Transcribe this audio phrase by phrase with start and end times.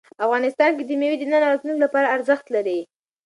[0.25, 2.79] افغانستان کې مېوې د نن او راتلونکي لپاره ارزښت لري.